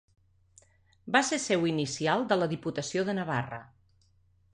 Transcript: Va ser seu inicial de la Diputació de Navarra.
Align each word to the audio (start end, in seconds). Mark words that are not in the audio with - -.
Va 1.15 1.19
ser 1.27 1.37
seu 1.43 1.67
inicial 1.71 2.25
de 2.31 2.39
la 2.39 2.47
Diputació 2.55 3.05
de 3.11 3.15
Navarra. 3.19 3.61